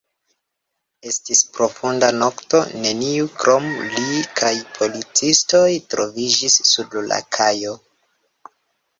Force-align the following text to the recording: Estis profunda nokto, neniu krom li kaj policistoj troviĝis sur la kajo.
Estis 1.09 1.41
profunda 1.57 2.07
nokto, 2.21 2.61
neniu 2.85 3.27
krom 3.43 3.67
li 3.97 4.21
kaj 4.39 4.51
policistoj 4.77 5.67
troviĝis 5.95 6.57
sur 6.71 6.97
la 7.13 7.21
kajo. 7.39 7.75